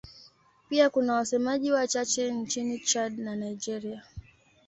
Pia 0.69 0.89
kuna 0.89 1.13
wasemaji 1.13 1.71
wachache 1.71 2.31
nchini 2.31 2.79
Chad 2.79 3.19
na 3.19 3.35
Nigeria. 3.35 4.03